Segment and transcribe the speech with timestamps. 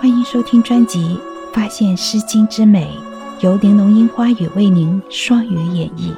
[0.00, 1.14] 欢迎收听专辑
[1.52, 2.90] 《发现诗经之美》，
[3.44, 6.10] 由玲珑樱花雨为您双语演绎。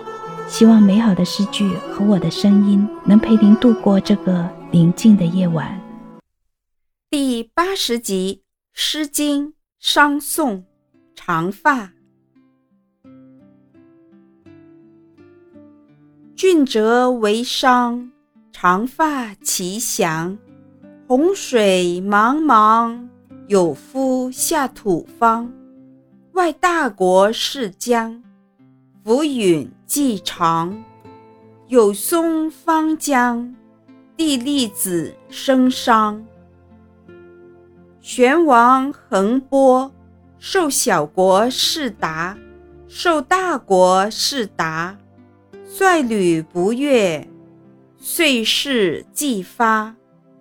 [0.47, 5.81] 希望美好的诗句和我的声音能陪您度过这个宁静的夜晚。
[7.11, 8.43] 第八十集
[8.73, 9.49] 《诗经·
[9.81, 10.59] 商颂·
[11.17, 11.81] 长发》，
[16.37, 18.13] 俊哲为商，
[18.53, 20.39] 长发其翔，
[21.09, 23.11] 洪水茫茫。
[23.53, 25.53] 有夫下土方，
[26.33, 28.23] 外大国是将，
[29.05, 30.83] 浮允既长。
[31.69, 33.55] 有松方江，
[34.17, 36.25] 地利子生商。
[38.01, 39.93] 玄王横波，
[40.39, 42.35] 受小国是达，
[42.89, 44.97] 受大国是达。
[45.67, 47.29] 率旅不悦，
[47.99, 49.95] 遂事既发，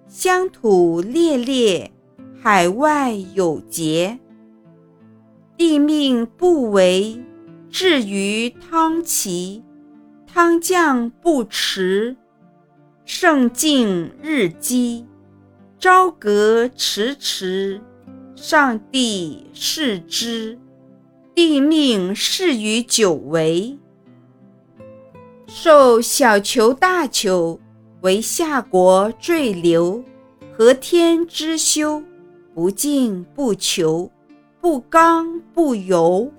[0.08, 1.92] 乡土裂裂。
[2.44, 4.18] 海外有节。
[5.58, 7.16] 帝命不违；
[7.70, 9.62] 至于汤齐，
[10.26, 12.18] 汤降不迟。
[13.06, 15.06] 圣敬日积，
[15.78, 17.80] 朝隔迟迟。
[18.36, 20.58] 上帝视之，
[21.36, 23.78] 帝命是于久违。
[25.46, 27.60] 受小求大求，
[28.02, 30.04] 为夏国坠流，
[30.58, 32.02] 和天之修。
[32.54, 34.12] 不敬不求，
[34.60, 36.30] 不刚不柔。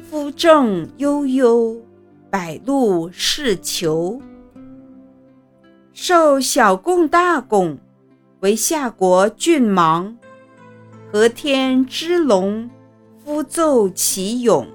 [0.00, 1.80] 夫正悠悠，
[2.28, 4.20] 百露是求。
[5.92, 7.78] 受小贡大贡，
[8.40, 10.16] 为夏国俊芒。
[11.12, 12.68] 和天之龙，
[13.24, 14.66] 夫奏其勇。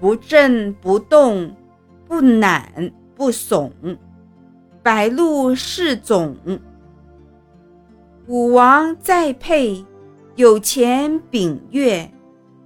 [0.00, 1.54] 不震不动，
[2.06, 3.70] 不懒不耸。
[4.82, 6.34] 白露是总。
[8.28, 9.82] 武王再配，
[10.36, 12.12] 有钱秉月，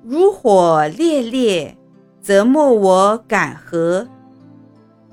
[0.05, 1.77] 如火烈烈，
[2.21, 4.09] 则莫我敢和。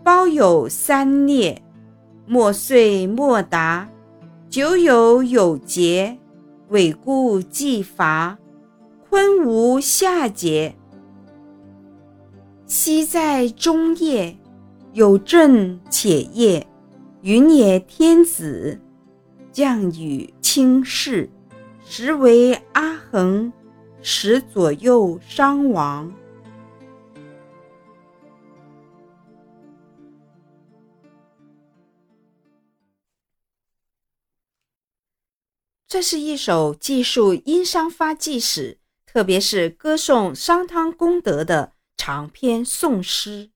[0.03, 1.61] 包有三孽，
[2.25, 3.87] 莫遂莫达。
[4.49, 6.17] 久有有节，
[6.69, 8.39] 委固既伐，
[9.07, 10.73] 坤无下节。
[12.65, 14.35] 昔在中叶，
[14.93, 16.65] 有正且业，
[17.21, 18.79] 云也天子。
[19.61, 21.29] 降雨倾视，
[21.83, 23.51] 实为阿衡
[24.01, 26.09] 使左右伤亡。
[35.89, 43.49] 这是一首记述殷商发迹史，特别是歌颂商汤功德的长篇颂诗。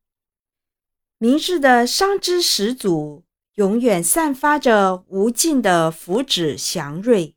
[1.17, 3.23] 明世的商之始祖。
[3.57, 7.35] 永远散发着无尽的福祉祥瑞。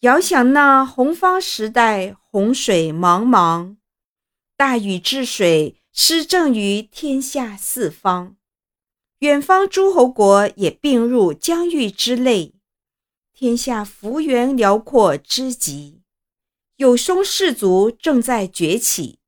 [0.00, 3.76] 遥想那洪荒时代，洪水茫茫，
[4.56, 8.34] 大禹治水，施政于天下四方，
[9.20, 12.54] 远方诸侯国也并入疆域之内，
[13.32, 16.00] 天下幅员辽阔之极。
[16.76, 19.18] 有松氏族正在崛起，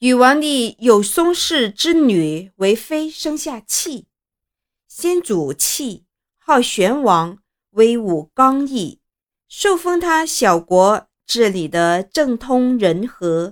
[0.00, 4.06] 禹王帝有松氏之女为妃，生下弃。
[4.98, 6.04] 先祖契
[6.38, 7.40] 号玄王，
[7.72, 8.98] 威武刚毅。
[9.46, 13.50] 受封他小国，治理得政通人和；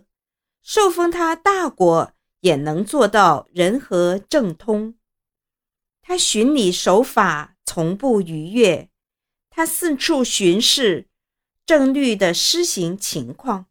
[0.62, 4.94] 受封他大国，也能做到人和政通。
[6.00, 8.88] 他循礼守法，从不逾越。
[9.50, 11.08] 他四处巡视，
[11.66, 13.66] 政律的施行情况。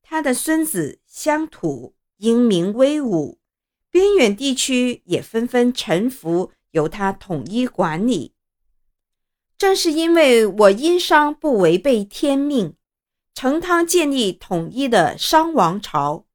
[0.00, 3.38] 他的孙子乡土，英明威武，
[3.90, 6.52] 边远地区也纷纷臣服。
[6.72, 8.34] 由他统一管理。
[9.58, 12.74] 正是因为我殷商不违背天命，
[13.34, 16.26] 成汤建立统一的商王朝，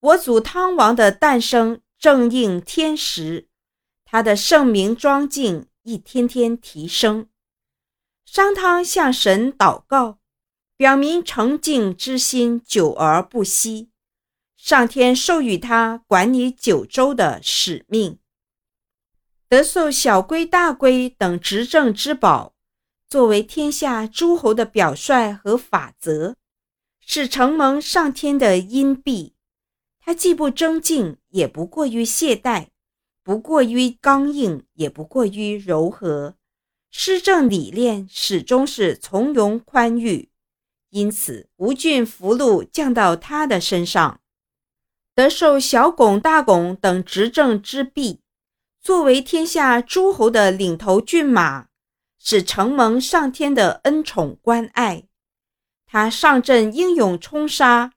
[0.00, 3.48] 我祖汤王的诞生正应天时，
[4.04, 7.28] 他的圣名庄敬一天天提升。
[8.26, 10.18] 商汤向神祷告，
[10.76, 13.90] 表明诚敬之心久而不息。
[14.56, 18.18] 上天授予他管理九州的使命。
[19.48, 22.54] 得受小规大规等执政之宝，
[23.08, 26.36] 作为天下诸侯的表率和法则，
[27.04, 29.34] 是承蒙上天的荫庇。
[30.00, 32.68] 他既不争竞，也不过于懈怠，
[33.22, 36.36] 不过于刚硬，也不过于柔和。
[36.90, 40.30] 施政理念始终是从容宽裕，
[40.90, 44.20] 因此无郡福禄降到他的身上，
[45.14, 48.23] 得受小拱大拱等执政之弊。
[48.84, 51.68] 作为天下诸侯的领头骏马，
[52.22, 55.04] 是承蒙上天的恩宠关爱。
[55.86, 57.92] 他上阵英勇冲杀，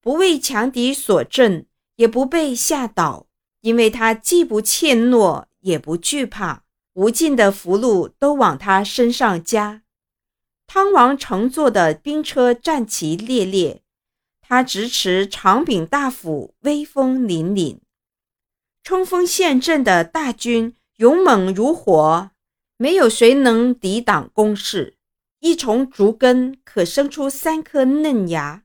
[0.00, 3.28] 不为强敌所震，也不被吓倒，
[3.60, 6.64] 因为他既不怯懦，也不惧怕。
[6.94, 9.82] 无尽的福禄都往他身上加。
[10.66, 13.82] 汤王乘坐的兵车战旗猎猎，
[14.42, 17.83] 他执持长柄大斧，威风凛凛。
[18.84, 22.30] 冲锋陷阵的大军，勇猛如火，
[22.76, 24.96] 没有谁能抵挡攻势。
[25.40, 28.64] 一丛竹根可生出三颗嫩芽，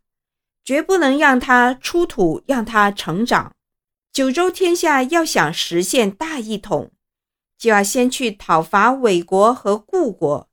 [0.66, 3.54] 绝不能让它出土，让它成长。
[4.12, 6.92] 九州天下要想实现大一统，
[7.57, 10.50] 就要先去讨伐韦国和故国，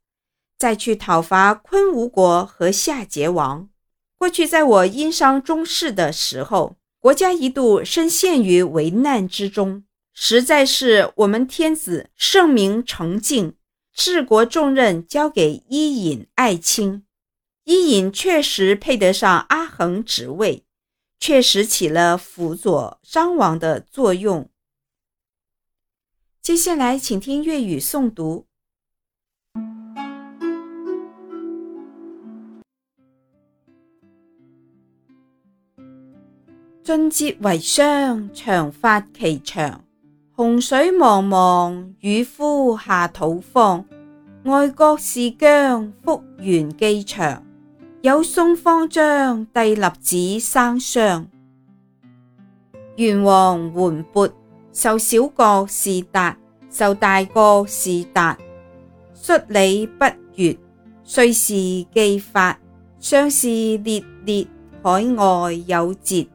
[0.57, 3.69] 再去讨伐昆吾国和夏桀王。
[4.17, 6.77] 过去在我殷商中世的时候。
[7.07, 13.55] 国家一度深陷于危难之中，实在是我们天子圣明澄敬，
[13.95, 17.05] 治国重任交给伊尹、爱卿。
[17.63, 20.65] 伊尹确实配得上阿衡职位，
[21.21, 24.51] 确实起了辅佐商王的作用。
[26.43, 28.49] 接下来，请听粤语诵读。
[36.87, 39.83] 进节为商，长发其长。
[40.31, 43.85] 洪水茫茫，渔夫下土方。
[44.45, 47.45] 外国是疆，复原基长。
[48.03, 51.27] 有宋方张，帝立子生商。
[52.95, 54.31] 元王桓勃，
[54.73, 56.39] 受小国是达，
[56.71, 58.39] 受大国是达。
[59.13, 60.05] 率礼不
[60.37, 60.57] 悦，
[61.03, 61.53] 虽是
[61.93, 62.57] 既法，
[63.01, 63.49] 相是
[63.79, 64.47] 烈烈，
[64.85, 66.29] 海外有节。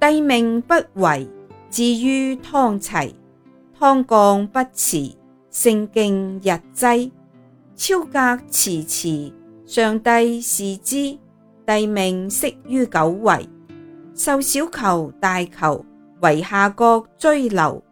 [0.00, 1.28] 帝命不违，
[1.70, 3.12] 至于汤齐，
[3.76, 4.96] 汤降不辞，
[5.50, 7.10] 圣敬日跻，
[7.74, 9.32] 超格迟迟，
[9.66, 11.18] 上帝视之，
[11.66, 13.48] 帝命息于九围，
[14.14, 15.84] 受小求大求，
[16.22, 17.82] 为下国追流，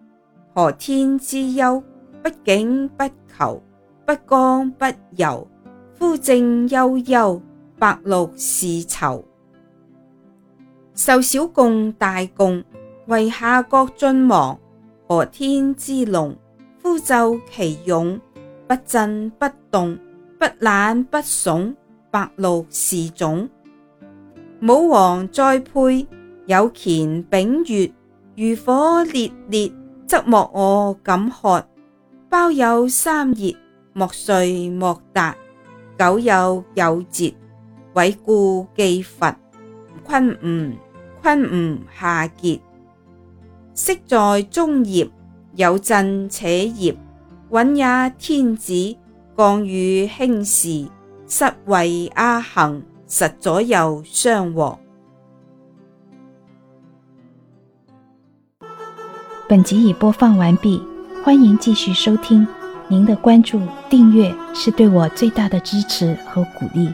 [0.54, 1.82] 何天之忧？
[2.22, 3.04] 不景不
[3.36, 3.60] 求，
[4.06, 4.84] 不光不
[5.16, 5.44] 游，
[5.94, 7.42] 夫正悠悠，
[7.80, 9.24] 白禄是酬。
[10.96, 12.64] 受小贡大贡，
[13.06, 14.58] 为下国君亡，
[15.06, 16.34] 何天之龙？
[16.78, 18.18] 夫咒其勇，
[18.66, 19.94] 不震不动，
[20.40, 21.76] 不懒不怂，
[22.10, 23.46] 白露是种。
[24.62, 26.06] 武王再配，
[26.46, 27.92] 有乾丙月，
[28.34, 29.70] 如火烈烈，
[30.06, 31.62] 则莫我敢喝。
[32.30, 33.50] 包有三热，
[33.92, 35.36] 莫睡莫达，
[35.98, 37.34] 久有有节，
[37.94, 39.30] 委故既佛，
[40.02, 40.72] 坤吾。
[41.28, 42.60] 昆吾下结，
[43.74, 45.10] 昔在中叶，
[45.56, 46.94] 有震且叶，
[47.52, 47.84] 允也
[48.16, 48.72] 天子。
[49.36, 50.86] 降与轻时，
[51.26, 54.78] 失位阿行，实左右相和。
[59.48, 60.80] 本集已播放完毕，
[61.24, 62.46] 欢迎继续收听。
[62.86, 66.88] 您的关注、订阅是对我最大的支持和鼓励。